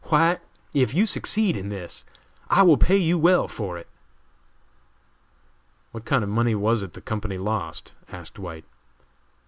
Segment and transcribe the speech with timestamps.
[0.05, 0.39] "White,
[0.73, 2.05] if you succeed in this
[2.49, 3.87] I will pay you well for it."
[5.91, 8.65] "What kind of money was it the company lost?" asked White.